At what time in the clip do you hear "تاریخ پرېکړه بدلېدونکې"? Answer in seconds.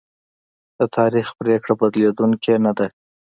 0.97-2.53